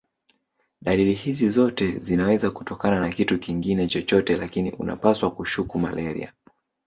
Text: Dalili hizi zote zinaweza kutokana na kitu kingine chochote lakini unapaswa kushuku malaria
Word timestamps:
Dalili 0.81 1.13
hizi 1.13 1.49
zote 1.49 1.91
zinaweza 1.99 2.51
kutokana 2.51 2.99
na 2.99 3.09
kitu 3.09 3.39
kingine 3.39 3.87
chochote 3.87 4.37
lakini 4.37 4.71
unapaswa 4.71 5.31
kushuku 5.31 5.79
malaria 5.79 6.33